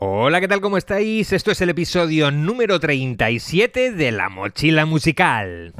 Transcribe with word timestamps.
Hola, 0.00 0.40
¿qué 0.40 0.48
tal? 0.48 0.60
¿Cómo 0.60 0.76
estáis? 0.76 1.32
Esto 1.32 1.52
es 1.52 1.60
el 1.60 1.70
episodio 1.70 2.32
número 2.32 2.80
37 2.80 3.92
de 3.92 4.10
La 4.10 4.28
Mochila 4.28 4.86
Musical. 4.86 5.72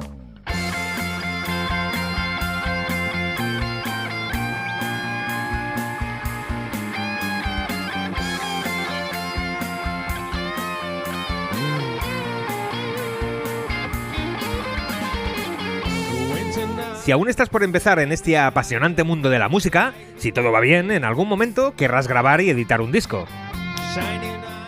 Si 17.03 17.11
aún 17.11 17.27
estás 17.27 17.49
por 17.49 17.63
empezar 17.63 17.99
en 17.99 18.13
este 18.13 18.37
apasionante 18.37 19.03
mundo 19.03 19.29
de 19.29 19.39
la 19.39 19.49
música, 19.49 19.93
si 20.17 20.31
todo 20.31 20.53
va 20.53 20.61
bien, 20.61 20.89
en 20.89 21.03
algún 21.03 21.27
momento 21.27 21.75
querrás 21.75 22.07
grabar 22.07 22.39
y 22.39 22.49
editar 22.49 22.79
un 22.79 22.93
disco. 22.93 23.27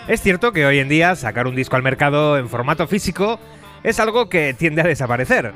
Es 0.08 0.22
cierto 0.22 0.54
que 0.54 0.66
hoy 0.66 0.80
en 0.80 0.90
día 0.90 1.16
sacar 1.16 1.48
un 1.48 1.56
disco 1.56 1.76
al 1.76 1.84
mercado 1.84 2.38
en 2.38 2.48
formato 2.48 2.88
físico 2.88 3.40
es 3.84 4.00
algo 4.00 4.30
que 4.30 4.54
tiende 4.54 4.82
a 4.82 4.86
desaparecer. 4.86 5.54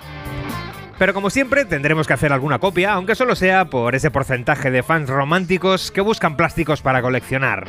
Pero 0.97 1.13
como 1.13 1.29
siempre 1.29 1.65
tendremos 1.65 2.05
que 2.05 2.13
hacer 2.13 2.31
alguna 2.31 2.59
copia, 2.59 2.93
aunque 2.93 3.15
solo 3.15 3.35
sea 3.35 3.65
por 3.65 3.95
ese 3.95 4.11
porcentaje 4.11 4.69
de 4.69 4.83
fans 4.83 5.09
románticos 5.09 5.89
que 5.91 6.01
buscan 6.01 6.37
plásticos 6.37 6.81
para 6.81 7.01
coleccionar. 7.01 7.67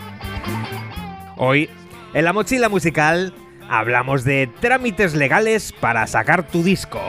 Hoy, 1.37 1.71
en 2.15 2.25
la 2.25 2.33
mochila 2.33 2.69
musical, 2.69 3.33
hablamos 3.71 4.25
de 4.25 4.51
trámites 4.61 5.15
legales 5.15 5.73
para 5.73 6.07
sacar 6.07 6.47
tu 6.47 6.63
disco. 6.63 7.01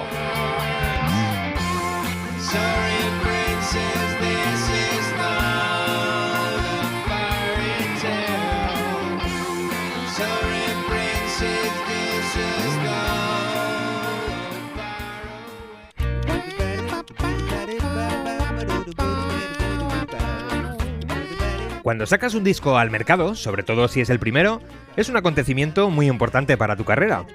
Cuando 21.83 22.05
sacas 22.05 22.33
un 22.33 22.45
disco 22.45 22.77
al 22.77 22.91
mercado, 22.91 23.35
sobre 23.35 23.61
todo 23.61 23.89
si 23.89 23.99
es 23.99 24.09
el 24.09 24.17
primero, 24.17 24.61
es 24.95 25.09
un 25.09 25.17
acontecimiento 25.17 25.89
muy 25.89 26.07
importante 26.07 26.55
para 26.55 26.77
tu 26.77 26.85
carrera. 26.85 27.25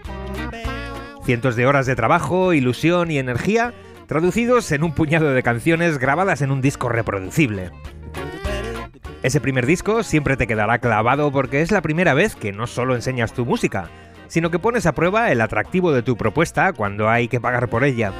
Cientos 1.23 1.55
de 1.55 1.67
horas 1.67 1.85
de 1.85 1.95
trabajo, 1.95 2.55
ilusión 2.55 3.11
y 3.11 3.19
energía 3.19 3.75
traducidos 4.07 4.73
en 4.73 4.85
un 4.85 4.95
puñado 4.95 5.35
de 5.35 5.43
canciones 5.43 5.99
grabadas 5.99 6.41
en 6.41 6.51
un 6.51 6.63
disco 6.63 6.89
reproducible. 6.89 7.73
Ese 9.23 9.39
primer 9.39 9.67
disco 9.67 10.03
siempre 10.03 10.39
te 10.39 10.47
quedará 10.47 10.79
clavado 10.79 11.31
porque 11.31 11.61
es 11.61 11.71
la 11.71 11.83
primera 11.83 12.15
vez 12.15 12.35
que 12.35 12.53
no 12.53 12.67
solo 12.67 12.95
enseñas 12.95 13.35
tu 13.35 13.45
música, 13.45 13.91
sino 14.29 14.51
que 14.51 14.59
pones 14.59 14.87
a 14.87 14.95
prueba 14.95 15.31
el 15.31 15.43
atractivo 15.43 15.93
de 15.93 16.03
tu 16.03 16.17
propuesta 16.17 16.73
cuando 16.73 17.11
hay 17.11 17.29
que 17.29 17.39
pagar 17.39 17.69
por 17.69 17.85
ella. 17.85 18.15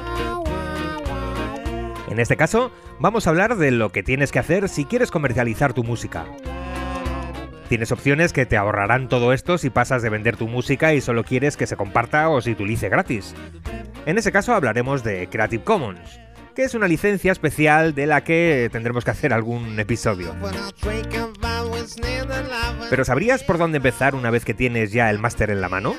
En 2.07 2.19
este 2.19 2.37
caso, 2.37 2.71
vamos 2.99 3.25
a 3.25 3.29
hablar 3.29 3.55
de 3.57 3.71
lo 3.71 3.91
que 3.91 4.03
tienes 4.03 4.31
que 4.31 4.39
hacer 4.39 4.69
si 4.69 4.85
quieres 4.85 5.11
comercializar 5.11 5.73
tu 5.73 5.83
música. 5.83 6.25
Tienes 7.67 7.91
opciones 7.91 8.33
que 8.33 8.45
te 8.45 8.57
ahorrarán 8.57 9.09
todo 9.09 9.31
esto 9.31 9.57
si 9.57 9.69
pasas 9.69 10.01
de 10.01 10.09
vender 10.09 10.37
tu 10.37 10.47
música 10.47 10.93
y 10.93 11.01
solo 11.01 11.23
quieres 11.23 11.55
que 11.55 11.67
se 11.67 11.75
comparta 11.75 12.29
o 12.29 12.41
se 12.41 12.51
utilice 12.51 12.89
gratis. 12.89 13.35
En 14.05 14.17
ese 14.17 14.31
caso 14.31 14.53
hablaremos 14.53 15.03
de 15.03 15.29
Creative 15.29 15.63
Commons, 15.63 16.19
que 16.55 16.63
es 16.63 16.73
una 16.73 16.87
licencia 16.87 17.31
especial 17.31 17.93
de 17.93 18.07
la 18.07 18.23
que 18.23 18.69
tendremos 18.71 19.05
que 19.05 19.11
hacer 19.11 19.33
algún 19.33 19.79
episodio. 19.79 20.35
Pero 22.89 23.05
¿sabrías 23.05 23.43
por 23.43 23.59
dónde 23.59 23.77
empezar 23.77 24.15
una 24.15 24.31
vez 24.31 24.45
que 24.45 24.55
tienes 24.55 24.91
ya 24.91 25.11
el 25.11 25.19
máster 25.19 25.51
en 25.51 25.61
la 25.61 25.69
mano? 25.69 25.95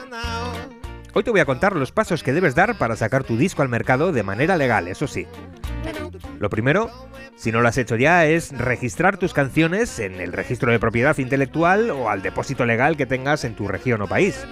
Hoy 1.13 1.23
te 1.23 1.31
voy 1.31 1.41
a 1.41 1.45
contar 1.45 1.77
los 1.77 1.93
pasos 1.93 2.23
que 2.23 2.33
debes 2.33 2.55
dar 2.55 2.79
para 2.79 2.97
sacar 2.97 3.23
tu 3.23 3.37
disco 3.37 3.63
al 3.63 3.69
mercado 3.69 4.13
de 4.13 4.23
manera 4.23 4.57
legal, 4.57 4.89
eso 4.89 5.07
sí. 5.07 5.27
Lo 6.39 6.51
primero, 6.51 6.91
si 7.37 7.53
no 7.53 7.61
lo 7.61 7.69
has 7.69 7.79
hecho 7.79 7.97
ya, 7.97 8.27
es 8.27 8.57
registrar 8.57 9.19
tus 9.19 9.35
canciones 9.35 9.99
en 9.99 10.21
el 10.21 10.33
registro 10.33 10.73
de 10.73 10.79
propiedad 10.79 11.17
intelectual 11.19 11.91
o 11.91 12.09
al 12.09 12.23
depósito 12.23 12.65
legal 12.65 12.97
que 12.97 13.07
tengas 13.07 13.45
en 13.45 13.55
tu 13.55 13.69
región 13.69 14.01
o 14.03 14.07
país. 14.07 14.47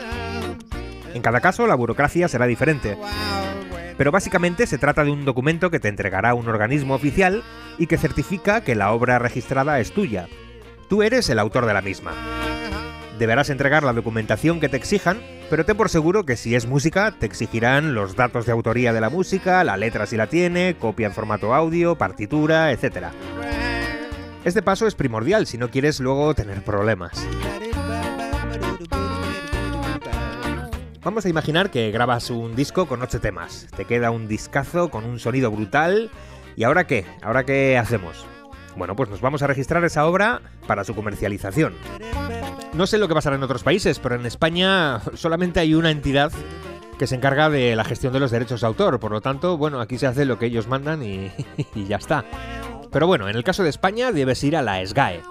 En 1.14 1.22
cada 1.22 1.40
caso, 1.40 1.66
la 1.66 1.74
burocracia 1.74 2.28
será 2.28 2.46
diferente. 2.46 2.96
Pero 3.96 4.12
básicamente 4.12 4.66
se 4.66 4.78
trata 4.78 5.02
de 5.02 5.10
un 5.10 5.24
documento 5.24 5.70
que 5.70 5.80
te 5.80 5.88
entregará 5.88 6.34
un 6.34 6.48
organismo 6.48 6.94
oficial 6.94 7.42
y 7.78 7.86
que 7.86 7.98
certifica 7.98 8.60
que 8.60 8.74
la 8.74 8.92
obra 8.92 9.18
registrada 9.18 9.80
es 9.80 9.92
tuya. 9.92 10.28
Tú 10.88 11.02
eres 11.02 11.28
el 11.30 11.38
autor 11.38 11.66
de 11.66 11.74
la 11.74 11.82
misma. 11.82 12.12
Deberás 13.18 13.50
entregar 13.50 13.82
la 13.82 13.92
documentación 13.92 14.60
que 14.60 14.68
te 14.68 14.76
exijan, 14.76 15.18
pero 15.50 15.64
ten 15.64 15.76
por 15.76 15.88
seguro 15.88 16.24
que 16.24 16.36
si 16.36 16.54
es 16.54 16.66
música, 16.66 17.12
te 17.12 17.26
exigirán 17.26 17.94
los 17.94 18.16
datos 18.16 18.46
de 18.46 18.52
autoría 18.52 18.92
de 18.92 19.00
la 19.00 19.10
música, 19.10 19.64
la 19.64 19.76
letra 19.76 20.06
si 20.06 20.16
la 20.16 20.26
tiene, 20.26 20.76
copia 20.78 21.06
en 21.06 21.14
formato 21.14 21.54
audio, 21.54 21.96
partitura, 21.96 22.70
etc. 22.72 23.08
Este 24.44 24.62
paso 24.62 24.86
es 24.86 24.94
primordial 24.94 25.46
si 25.46 25.58
no 25.58 25.70
quieres 25.70 26.00
luego 26.00 26.34
tener 26.34 26.62
problemas. 26.62 27.26
Vamos 31.02 31.24
a 31.24 31.28
imaginar 31.28 31.70
que 31.70 31.90
grabas 31.90 32.28
un 32.28 32.54
disco 32.54 32.86
con 32.86 33.00
8 33.00 33.20
temas. 33.20 33.66
Te 33.76 33.86
queda 33.86 34.10
un 34.10 34.28
discazo 34.28 34.90
con 34.90 35.04
un 35.04 35.18
sonido 35.18 35.50
brutal. 35.50 36.10
¿Y 36.56 36.64
ahora 36.64 36.86
qué? 36.86 37.06
¿Ahora 37.22 37.44
qué 37.44 37.78
hacemos? 37.78 38.26
Bueno, 38.76 38.94
pues 38.94 39.08
nos 39.08 39.20
vamos 39.20 39.42
a 39.42 39.46
registrar 39.46 39.84
esa 39.84 40.06
obra 40.06 40.42
para 40.66 40.84
su 40.84 40.94
comercialización. 40.94 41.74
No 42.74 42.86
sé 42.86 42.98
lo 42.98 43.08
que 43.08 43.14
pasará 43.14 43.36
en 43.36 43.42
otros 43.42 43.62
países, 43.62 43.98
pero 43.98 44.14
en 44.14 44.26
España 44.26 45.00
solamente 45.14 45.60
hay 45.60 45.74
una 45.74 45.90
entidad 45.90 46.30
que 46.98 47.06
se 47.06 47.14
encarga 47.14 47.48
de 47.48 47.74
la 47.76 47.84
gestión 47.84 48.12
de 48.12 48.20
los 48.20 48.30
derechos 48.30 48.60
de 48.60 48.66
autor. 48.66 49.00
Por 49.00 49.12
lo 49.12 49.20
tanto, 49.20 49.56
bueno, 49.56 49.80
aquí 49.80 49.98
se 49.98 50.06
hace 50.06 50.24
lo 50.24 50.38
que 50.38 50.46
ellos 50.46 50.68
mandan 50.68 51.02
y, 51.02 51.30
ya 51.88 51.96
está. 51.96 52.24
Pero 52.90 53.06
bueno, 53.06 53.28
en 53.28 53.36
el 53.36 53.44
caso 53.44 53.62
de 53.62 53.70
España 53.70 54.12
debes 54.12 54.42
ir 54.44 54.56
a 54.56 54.62
la 54.62 54.84
SGAE. 54.84 55.22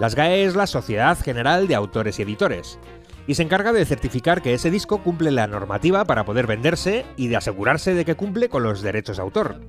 La 0.00 0.08
SGAE 0.08 0.44
es 0.44 0.56
la 0.56 0.66
Sociedad 0.66 1.18
General 1.18 1.68
de 1.68 1.74
Autores 1.74 2.18
y 2.18 2.22
Editores 2.22 2.78
y 3.26 3.34
se 3.34 3.42
encarga 3.42 3.72
de 3.72 3.84
certificar 3.84 4.40
que 4.40 4.54
ese 4.54 4.70
disco 4.70 5.02
cumple 5.02 5.30
la 5.30 5.46
normativa 5.46 6.04
para 6.06 6.24
poder 6.24 6.46
venderse 6.46 7.04
y 7.16 7.28
de 7.28 7.36
asegurarse 7.36 7.92
de 7.94 8.04
que 8.04 8.14
cumple 8.14 8.48
con 8.48 8.62
los 8.62 8.80
derechos 8.80 9.18
de 9.18 9.22
autor. 9.22 9.60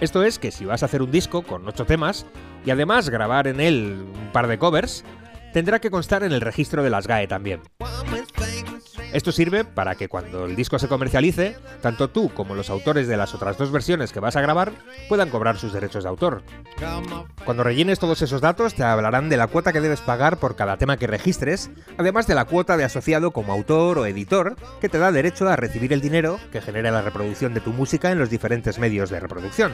Esto 0.00 0.24
es 0.24 0.38
que 0.38 0.50
si 0.50 0.64
vas 0.64 0.82
a 0.82 0.86
hacer 0.86 1.02
un 1.02 1.10
disco 1.10 1.42
con 1.42 1.68
8 1.68 1.84
temas 1.84 2.26
y 2.64 2.70
además 2.70 3.10
grabar 3.10 3.46
en 3.46 3.60
él 3.60 4.06
un 4.12 4.32
par 4.32 4.48
de 4.48 4.58
covers, 4.58 5.04
tendrá 5.52 5.80
que 5.80 5.90
constar 5.90 6.22
en 6.22 6.32
el 6.32 6.40
registro 6.40 6.82
de 6.82 6.90
las 6.90 7.06
GAE 7.06 7.28
también. 7.28 7.60
Esto 9.12 9.32
sirve 9.32 9.64
para 9.64 9.96
que 9.96 10.08
cuando 10.08 10.44
el 10.44 10.54
disco 10.54 10.78
se 10.78 10.86
comercialice, 10.86 11.56
tanto 11.82 12.10
tú 12.10 12.30
como 12.32 12.54
los 12.54 12.70
autores 12.70 13.08
de 13.08 13.16
las 13.16 13.34
otras 13.34 13.58
dos 13.58 13.72
versiones 13.72 14.12
que 14.12 14.20
vas 14.20 14.36
a 14.36 14.40
grabar 14.40 14.72
puedan 15.08 15.30
cobrar 15.30 15.58
sus 15.58 15.72
derechos 15.72 16.04
de 16.04 16.10
autor. 16.10 16.44
Cuando 17.44 17.64
rellenes 17.64 17.98
todos 17.98 18.22
esos 18.22 18.40
datos 18.40 18.74
te 18.74 18.84
hablarán 18.84 19.28
de 19.28 19.36
la 19.36 19.48
cuota 19.48 19.72
que 19.72 19.80
debes 19.80 20.00
pagar 20.00 20.36
por 20.36 20.54
cada 20.54 20.76
tema 20.76 20.96
que 20.96 21.08
registres, 21.08 21.70
además 21.98 22.28
de 22.28 22.36
la 22.36 22.44
cuota 22.44 22.76
de 22.76 22.84
asociado 22.84 23.32
como 23.32 23.52
autor 23.52 23.98
o 23.98 24.06
editor, 24.06 24.54
que 24.80 24.88
te 24.88 24.98
da 24.98 25.10
derecho 25.10 25.48
a 25.48 25.56
recibir 25.56 25.92
el 25.92 26.00
dinero 26.00 26.38
que 26.52 26.60
genera 26.60 26.92
la 26.92 27.02
reproducción 27.02 27.52
de 27.52 27.60
tu 27.60 27.72
música 27.72 28.12
en 28.12 28.18
los 28.18 28.30
diferentes 28.30 28.78
medios 28.78 29.10
de 29.10 29.18
reproducción. 29.18 29.72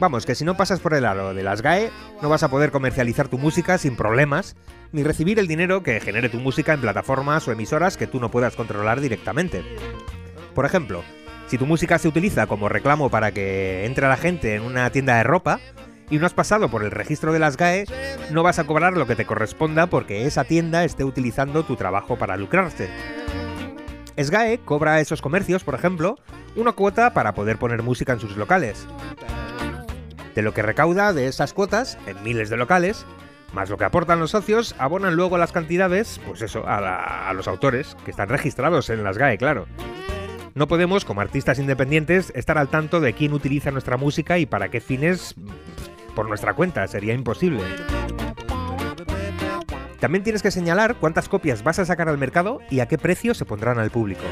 Vamos, 0.00 0.24
que 0.24 0.34
si 0.34 0.46
no 0.46 0.56
pasas 0.56 0.80
por 0.80 0.94
el 0.94 1.04
aro 1.04 1.34
de 1.34 1.42
las 1.42 1.60
GAE, 1.60 1.90
no 2.22 2.30
vas 2.30 2.42
a 2.42 2.48
poder 2.48 2.70
comercializar 2.70 3.28
tu 3.28 3.36
música 3.36 3.76
sin 3.76 3.96
problemas, 3.96 4.56
ni 4.92 5.02
recibir 5.02 5.38
el 5.38 5.46
dinero 5.46 5.82
que 5.82 6.00
genere 6.00 6.30
tu 6.30 6.38
música 6.38 6.72
en 6.72 6.80
plataformas 6.80 7.46
o 7.46 7.52
emisoras 7.52 7.98
que 7.98 8.06
tú 8.06 8.18
no 8.18 8.30
puedas 8.30 8.56
controlar 8.56 9.02
directamente. 9.02 9.62
Por 10.54 10.64
ejemplo, 10.64 11.02
si 11.48 11.58
tu 11.58 11.66
música 11.66 11.98
se 11.98 12.08
utiliza 12.08 12.46
como 12.46 12.70
reclamo 12.70 13.10
para 13.10 13.32
que 13.32 13.84
entre 13.84 14.08
la 14.08 14.16
gente 14.16 14.54
en 14.54 14.62
una 14.62 14.88
tienda 14.88 15.18
de 15.18 15.22
ropa, 15.22 15.60
y 16.08 16.18
no 16.18 16.24
has 16.24 16.32
pasado 16.32 16.70
por 16.70 16.82
el 16.82 16.92
registro 16.92 17.34
de 17.34 17.38
las 17.38 17.58
GAE, 17.58 17.84
no 18.30 18.42
vas 18.42 18.58
a 18.58 18.64
cobrar 18.64 18.94
lo 18.96 19.06
que 19.06 19.16
te 19.16 19.26
corresponda 19.26 19.88
porque 19.88 20.24
esa 20.24 20.44
tienda 20.44 20.82
esté 20.82 21.04
utilizando 21.04 21.62
tu 21.64 21.76
trabajo 21.76 22.16
para 22.16 22.38
lucrarse. 22.38 22.88
SGAE 24.16 24.60
cobra 24.64 24.94
a 24.94 25.00
esos 25.00 25.20
comercios, 25.20 25.62
por 25.62 25.74
ejemplo, 25.74 26.16
una 26.56 26.72
cuota 26.72 27.12
para 27.12 27.34
poder 27.34 27.58
poner 27.58 27.82
música 27.82 28.14
en 28.14 28.20
sus 28.20 28.36
locales. 28.36 28.86
Lo 30.42 30.54
que 30.54 30.62
recauda 30.62 31.12
de 31.12 31.26
esas 31.26 31.52
cuotas, 31.52 31.98
en 32.06 32.22
miles 32.22 32.48
de 32.50 32.56
locales, 32.56 33.04
más 33.52 33.68
lo 33.68 33.76
que 33.76 33.84
aportan 33.84 34.20
los 34.20 34.30
socios, 34.30 34.74
abonan 34.78 35.16
luego 35.16 35.38
las 35.38 35.52
cantidades, 35.52 36.20
pues 36.26 36.42
eso, 36.42 36.64
a, 36.66 37.32
los 37.34 37.48
autores, 37.48 37.96
que 38.04 38.10
están 38.10 38.28
registrados 38.28 38.90
en 38.90 39.04
las 39.04 39.18
GAE, 39.18 39.38
claro. 39.38 39.66
No 40.54 40.66
podemos, 40.66 41.04
como 41.04 41.20
artistas 41.20 41.58
independientes, 41.58 42.32
estar 42.34 42.58
al 42.58 42.68
tanto 42.68 43.00
de 43.00 43.12
quién 43.12 43.32
utiliza 43.32 43.70
nuestra 43.70 43.96
música 43.96 44.38
y 44.38 44.46
para 44.46 44.68
qué 44.68 44.80
fines 44.80 45.34
por 46.14 46.28
nuestra 46.28 46.54
cuenta, 46.54 46.86
sería 46.86 47.14
imposible. 47.14 47.62
También 50.00 50.24
tienes 50.24 50.42
que 50.42 50.50
señalar 50.50 50.96
cuántas 50.96 51.28
copias 51.28 51.62
vas 51.62 51.78
a 51.78 51.84
sacar 51.84 52.08
al 52.08 52.18
mercado 52.18 52.60
y 52.70 52.80
a 52.80 52.88
qué 52.88 52.98
precio 52.98 53.34
se 53.34 53.44
pondrán 53.44 53.78
al 53.78 53.90
público. 53.90 54.24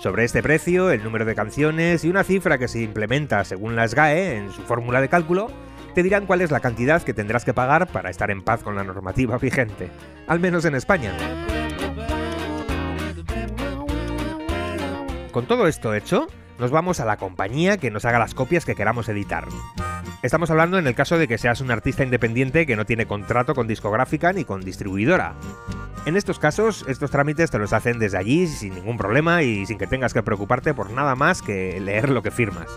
Sobre 0.00 0.24
este 0.24 0.42
precio, 0.42 0.90
el 0.90 1.04
número 1.04 1.26
de 1.26 1.34
canciones 1.34 2.04
y 2.06 2.08
una 2.08 2.24
cifra 2.24 2.56
que 2.56 2.68
se 2.68 2.80
implementa 2.80 3.44
según 3.44 3.76
las 3.76 3.94
GAE 3.94 4.36
en 4.36 4.50
su 4.50 4.62
fórmula 4.62 5.02
de 5.02 5.10
cálculo, 5.10 5.48
te 5.94 6.02
dirán 6.02 6.24
cuál 6.24 6.40
es 6.40 6.50
la 6.50 6.60
cantidad 6.60 7.02
que 7.02 7.12
tendrás 7.12 7.44
que 7.44 7.52
pagar 7.52 7.86
para 7.86 8.08
estar 8.08 8.30
en 8.30 8.40
paz 8.40 8.62
con 8.62 8.76
la 8.76 8.82
normativa 8.82 9.36
vigente. 9.36 9.90
al 10.26 10.40
menos 10.40 10.64
en 10.64 10.74
España. 10.74 11.12
Con 15.32 15.44
todo 15.44 15.66
esto 15.66 15.92
hecho, 15.92 16.28
nos 16.58 16.70
vamos 16.70 17.00
a 17.00 17.04
la 17.04 17.18
compañía 17.18 17.76
que 17.76 17.90
nos 17.90 18.06
haga 18.06 18.18
las 18.18 18.32
copias 18.32 18.64
que 18.64 18.74
queramos 18.74 19.06
editar. 19.10 19.44
Estamos 20.22 20.50
hablando 20.50 20.78
en 20.78 20.86
el 20.86 20.94
caso 20.94 21.18
de 21.18 21.28
que 21.28 21.36
seas 21.36 21.60
un 21.60 21.70
artista 21.70 22.04
independiente 22.04 22.64
que 22.64 22.76
no 22.76 22.86
tiene 22.86 23.04
contrato 23.04 23.54
con 23.54 23.66
discográfica 23.66 24.32
ni 24.32 24.46
con 24.46 24.62
distribuidora. 24.62 25.34
En 26.06 26.16
estos 26.16 26.38
casos, 26.38 26.84
estos 26.88 27.10
trámites 27.10 27.50
te 27.50 27.58
los 27.58 27.74
hacen 27.74 27.98
desde 27.98 28.16
allí 28.16 28.46
sin 28.46 28.74
ningún 28.74 28.96
problema 28.96 29.42
y 29.42 29.66
sin 29.66 29.76
que 29.76 29.86
tengas 29.86 30.14
que 30.14 30.22
preocuparte 30.22 30.72
por 30.72 30.90
nada 30.90 31.14
más 31.14 31.42
que 31.42 31.78
leer 31.78 32.08
lo 32.08 32.22
que 32.22 32.30
firmas. 32.30 32.68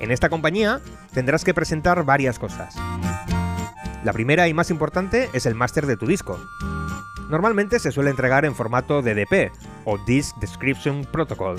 En 0.00 0.10
esta 0.10 0.28
compañía 0.28 0.80
tendrás 1.14 1.44
que 1.44 1.54
presentar 1.54 2.04
varias 2.04 2.40
cosas. 2.40 2.74
La 4.02 4.12
primera 4.12 4.48
y 4.48 4.54
más 4.54 4.70
importante 4.70 5.30
es 5.32 5.46
el 5.46 5.54
máster 5.54 5.86
de 5.86 5.96
tu 5.96 6.06
disco. 6.06 6.40
Normalmente 7.28 7.78
se 7.78 7.92
suele 7.92 8.10
entregar 8.10 8.44
en 8.44 8.56
formato 8.56 9.00
DDP 9.00 9.52
o 9.84 9.98
Disc 9.98 10.36
Description 10.38 11.04
Protocol. 11.04 11.56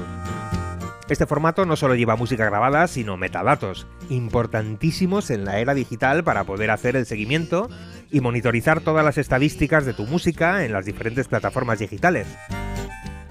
Este 1.10 1.26
formato 1.26 1.66
no 1.66 1.76
solo 1.76 1.96
lleva 1.96 2.16
música 2.16 2.46
grabada, 2.46 2.88
sino 2.88 3.18
metadatos, 3.18 3.88
importantísimos 4.10 5.30
en 5.32 5.44
la 5.44 5.60
era 5.60 5.74
digital 5.74 6.24
para 6.24 6.46
poder 6.46 6.72
hacer 6.72 6.96
el 6.96 7.06
seguimiento 7.06 7.70
y 8.10 8.22
monitorizar 8.22 8.80
todas 8.80 9.04
las 9.04 9.18
estadísticas 9.18 9.86
de 9.86 9.94
tu 9.94 10.06
música 10.06 10.64
en 10.64 10.72
las 10.72 10.86
diferentes 10.86 11.28
plataformas 11.28 11.80
digitales. 11.80 12.28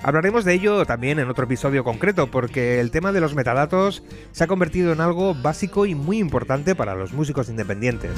Hablaremos 0.03 0.45
de 0.45 0.55
ello 0.55 0.85
también 0.85 1.19
en 1.19 1.31
otro 1.31 1.45
episodio 1.45 1.85
concreto, 1.85 2.31
porque 2.31 2.81
el 2.81 2.91
tema 2.91 3.13
de 3.13 3.21
los 3.21 3.35
metadatos 3.35 4.03
se 4.33 4.45
ha 4.45 4.49
convertido 4.49 4.93
en 4.93 5.01
algo 5.01 5.35
básico 5.35 5.87
y 5.87 5.95
muy 5.95 6.19
importante 6.19 6.75
para 6.75 6.95
los 6.95 7.13
músicos 7.13 7.49
independientes. 7.49 8.11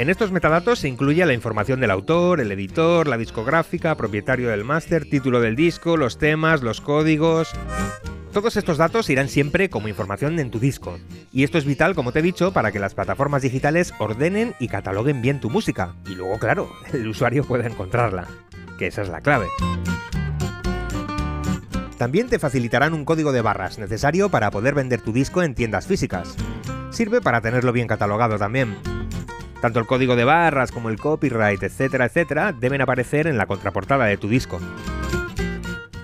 En 0.00 0.08
estos 0.08 0.32
metadatos 0.32 0.78
se 0.78 0.88
incluye 0.88 1.26
la 1.26 1.34
información 1.34 1.78
del 1.78 1.90
autor, 1.90 2.40
el 2.40 2.50
editor, 2.50 3.06
la 3.06 3.18
discográfica, 3.18 3.94
propietario 3.96 4.48
del 4.48 4.64
máster, 4.64 5.04
título 5.04 5.42
del 5.42 5.56
disco, 5.56 5.98
los 5.98 6.16
temas, 6.16 6.62
los 6.62 6.80
códigos. 6.80 7.52
Todos 8.32 8.56
estos 8.56 8.78
datos 8.78 9.10
irán 9.10 9.28
siempre 9.28 9.68
como 9.68 9.88
información 9.88 10.38
en 10.38 10.50
tu 10.50 10.58
disco. 10.58 10.98
Y 11.34 11.44
esto 11.44 11.58
es 11.58 11.66
vital, 11.66 11.94
como 11.94 12.12
te 12.12 12.20
he 12.20 12.22
dicho, 12.22 12.50
para 12.54 12.72
que 12.72 12.78
las 12.78 12.94
plataformas 12.94 13.42
digitales 13.42 13.92
ordenen 13.98 14.54
y 14.58 14.68
cataloguen 14.68 15.20
bien 15.20 15.38
tu 15.38 15.50
música. 15.50 15.94
Y 16.06 16.14
luego, 16.14 16.38
claro, 16.38 16.72
el 16.94 17.06
usuario 17.06 17.44
pueda 17.44 17.66
encontrarla. 17.66 18.26
Que 18.78 18.86
esa 18.86 19.02
es 19.02 19.10
la 19.10 19.20
clave. 19.20 19.48
También 21.98 22.30
te 22.30 22.38
facilitarán 22.38 22.94
un 22.94 23.04
código 23.04 23.32
de 23.32 23.42
barras 23.42 23.78
necesario 23.78 24.30
para 24.30 24.50
poder 24.50 24.72
vender 24.72 25.02
tu 25.02 25.12
disco 25.12 25.42
en 25.42 25.54
tiendas 25.54 25.86
físicas. 25.86 26.36
Sirve 26.88 27.20
para 27.20 27.42
tenerlo 27.42 27.74
bien 27.74 27.86
catalogado 27.86 28.38
también. 28.38 28.78
Tanto 29.60 29.78
el 29.78 29.86
código 29.86 30.16
de 30.16 30.24
barras 30.24 30.72
como 30.72 30.88
el 30.88 30.98
copyright, 30.98 31.62
etcétera, 31.62 32.06
etcétera, 32.06 32.52
deben 32.52 32.80
aparecer 32.80 33.26
en 33.26 33.36
la 33.36 33.46
contraportada 33.46 34.06
de 34.06 34.16
tu 34.16 34.28
disco. 34.28 34.58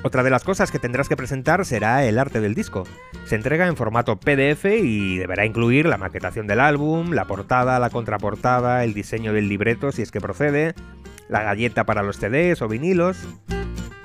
Otra 0.03 0.23
de 0.23 0.31
las 0.31 0.45
cosas 0.45 0.71
que 0.71 0.79
tendrás 0.79 1.09
que 1.09 1.17
presentar 1.17 1.65
será 1.65 2.05
el 2.05 2.19
arte 2.19 2.41
del 2.41 2.55
disco. 2.55 2.85
Se 3.25 3.35
entrega 3.35 3.67
en 3.67 3.77
formato 3.77 4.21
PDF 4.21 4.67
y 4.67 5.19
deberá 5.19 5.45
incluir 5.45 5.87
la 5.87 5.99
maquetación 5.99 6.47
del 6.47 6.61
álbum, 6.61 7.11
la 7.11 7.25
portada, 7.25 7.81
la 7.81 7.91
contraportada, 7.91 8.85
el 8.85 8.95
diseño 8.95 9.33
del 9.33 9.49
libreto 9.49 9.91
si 9.91 10.03
es 10.03 10.13
que 10.13 10.21
procede, 10.21 10.75
la 11.29 11.43
galleta 11.43 11.85
para 11.85 12.05
los 12.05 12.19
CDs 12.19 12.63
o 12.63 12.69
vinilos. 12.69 13.19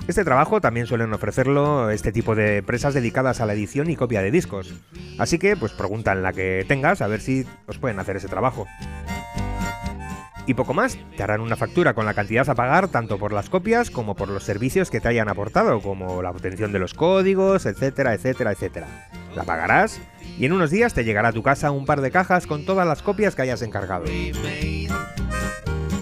Este 0.08 0.24
trabajo 0.24 0.60
también 0.60 0.86
suelen 0.86 1.12
ofrecerlo 1.12 1.90
este 1.90 2.10
tipo 2.10 2.34
de 2.34 2.56
empresas 2.56 2.94
dedicadas 2.94 3.40
a 3.40 3.46
la 3.46 3.52
edición 3.52 3.88
y 3.88 3.94
copia 3.94 4.22
de 4.22 4.32
discos. 4.32 4.74
Así 5.18 5.38
que, 5.38 5.56
pues 5.56 5.72
pregunta 5.72 6.10
en 6.10 6.24
la 6.24 6.32
que 6.32 6.64
tengas 6.66 7.00
a 7.00 7.06
ver 7.06 7.20
si 7.20 7.46
os 7.68 7.78
pueden 7.78 8.00
hacer 8.00 8.16
ese 8.16 8.26
trabajo. 8.26 8.66
Y 10.52 10.54
poco 10.54 10.74
más, 10.74 10.98
te 11.16 11.22
harán 11.22 11.40
una 11.40 11.56
factura 11.56 11.94
con 11.94 12.04
la 12.04 12.12
cantidad 12.12 12.46
a 12.50 12.54
pagar 12.54 12.88
tanto 12.88 13.16
por 13.16 13.32
las 13.32 13.48
copias 13.48 13.90
como 13.90 14.14
por 14.14 14.28
los 14.28 14.44
servicios 14.44 14.90
que 14.90 15.00
te 15.00 15.08
hayan 15.08 15.30
aportado, 15.30 15.80
como 15.80 16.20
la 16.20 16.28
obtención 16.28 16.72
de 16.74 16.78
los 16.78 16.92
códigos, 16.92 17.64
etcétera, 17.64 18.12
etcétera, 18.12 18.52
etcétera. 18.52 19.08
La 19.34 19.44
pagarás 19.44 19.98
y 20.36 20.44
en 20.44 20.52
unos 20.52 20.70
días 20.70 20.92
te 20.92 21.04
llegará 21.04 21.28
a 21.28 21.32
tu 21.32 21.42
casa 21.42 21.70
un 21.70 21.86
par 21.86 22.02
de 22.02 22.10
cajas 22.10 22.46
con 22.46 22.66
todas 22.66 22.86
las 22.86 23.00
copias 23.00 23.34
que 23.34 23.40
hayas 23.40 23.62
encargado. 23.62 24.04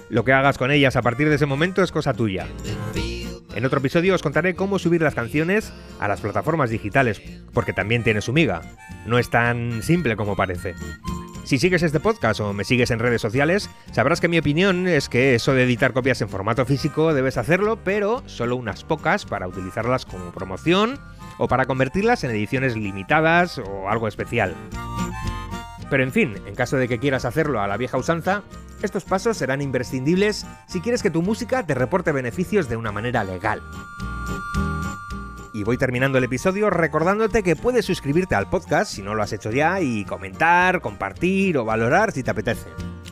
Lo 0.09 0.25
que 0.25 0.33
hagas 0.33 0.59
con 0.59 0.73
ellas 0.73 0.97
a 0.97 1.03
partir 1.03 1.29
de 1.29 1.37
ese 1.37 1.47
momento 1.47 1.85
es 1.85 1.93
cosa 1.93 2.13
tuya. 2.13 2.49
En 3.55 3.65
otro 3.65 3.79
episodio 3.79 4.17
os 4.17 4.23
contaré 4.23 4.57
cómo 4.57 4.81
subir 4.81 5.01
las 5.01 5.15
canciones 5.15 5.73
a 6.01 6.09
las 6.09 6.21
plataformas 6.21 6.71
digitales, 6.71 7.23
porque 7.55 7.73
también 7.73 8.03
tiene 8.03 8.21
su 8.21 8.33
miga. 8.33 8.63
No 9.07 9.17
es 9.17 9.31
tan 9.31 9.85
simple 9.85 10.17
como 10.17 10.35
parece. 10.35 10.75
Si 11.51 11.59
sigues 11.59 11.83
este 11.83 11.99
podcast 11.99 12.39
o 12.39 12.53
me 12.53 12.63
sigues 12.63 12.93
en 12.93 13.01
redes 13.01 13.21
sociales, 13.21 13.71
sabrás 13.91 14.21
que 14.21 14.29
mi 14.29 14.39
opinión 14.39 14.87
es 14.87 15.09
que 15.09 15.35
eso 15.35 15.53
de 15.53 15.65
editar 15.65 15.93
copias 15.93 16.21
en 16.21 16.29
formato 16.29 16.65
físico 16.65 17.13
debes 17.13 17.39
hacerlo, 17.39 17.77
pero 17.83 18.23
solo 18.27 18.55
unas 18.55 18.85
pocas 18.85 19.27
para 19.27 19.49
utilizarlas 19.49 20.07
como 20.07 20.31
promoción 20.31 21.01
o 21.39 21.49
para 21.49 21.67
convertirlas 21.67 22.23
en 22.23 22.31
ediciones 22.31 22.77
limitadas 22.77 23.59
o 23.59 23.91
algo 23.91 24.07
especial. 24.07 24.55
Pero 25.91 26.05
en 26.05 26.13
fin, 26.13 26.37
en 26.47 26.55
caso 26.55 26.77
de 26.77 26.87
que 26.87 27.01
quieras 27.01 27.25
hacerlo 27.25 27.61
a 27.61 27.67
la 27.67 27.77
vieja 27.77 27.99
usanza, 27.99 28.45
estos 28.81 29.03
pasos 29.03 29.37
serán 29.37 29.61
imprescindibles 29.61 30.47
si 30.69 30.81
quieres 30.81 31.03
que 31.03 31.11
tu 31.11 31.21
música 31.21 31.67
te 31.67 31.75
reporte 31.75 32.13
beneficios 32.13 32.69
de 32.69 32.77
una 32.77 32.93
manera 32.93 33.25
legal. 33.25 33.61
Y 35.61 35.63
voy 35.63 35.77
terminando 35.77 36.17
el 36.17 36.25
episodio 36.25 36.71
recordándote 36.71 37.43
que 37.43 37.55
puedes 37.55 37.85
suscribirte 37.85 38.35
al 38.35 38.49
podcast 38.49 38.95
si 38.95 39.03
no 39.03 39.15
lo 39.15 39.23
has 39.23 39.35
hecho 39.35 39.51
ya 39.51 39.83
y 39.83 40.07
comentar, 40.07 40.81
compartir 40.81 41.59
o 41.59 41.67
valorar 41.67 42.13
si 42.13 42.23
te 42.23 42.31
apetece. 42.31 42.71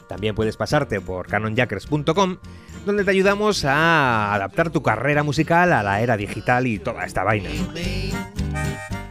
También 0.08 0.34
puedes 0.34 0.56
pasarte 0.56 1.02
por 1.02 1.26
canonjackers.com 1.26 2.38
donde 2.86 3.04
te 3.04 3.10
ayudamos 3.10 3.66
a 3.66 4.32
adaptar 4.32 4.70
tu 4.70 4.82
carrera 4.82 5.22
musical 5.22 5.74
a 5.74 5.82
la 5.82 6.00
era 6.00 6.16
digital 6.16 6.66
y 6.66 6.78
toda 6.78 7.04
esta 7.04 7.22
vaina. 7.22 7.50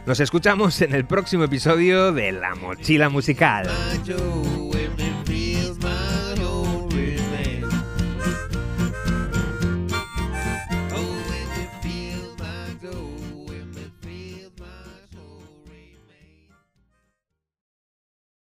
Nos 0.04 0.18
escuchamos 0.18 0.82
en 0.82 0.92
el 0.96 1.04
próximo 1.06 1.44
episodio 1.44 2.10
de 2.10 2.32
La 2.32 2.56
Mochila 2.56 3.08
Musical. 3.08 3.68